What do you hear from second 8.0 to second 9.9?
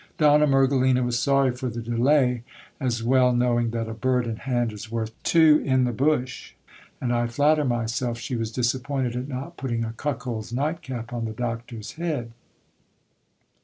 she was disappointed at not putting